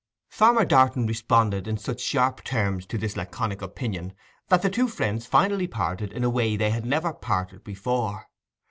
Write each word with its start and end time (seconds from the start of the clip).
Farmer 0.31 0.65
Darton 0.65 1.05
responded 1.05 1.67
in 1.67 1.77
such 1.77 2.01
sharp 2.01 2.43
terms 2.43 2.87
to 2.87 2.97
this 2.97 3.15
laconic 3.15 3.61
opinion 3.61 4.13
that 4.47 4.63
the 4.63 4.69
two 4.71 4.87
friends 4.87 5.27
finally 5.27 5.67
parted 5.67 6.11
in 6.11 6.23
a 6.23 6.29
way 6.31 6.55
they 6.57 6.71
had 6.71 6.87
never 6.87 7.13
parted 7.13 7.63
before. 7.63 8.25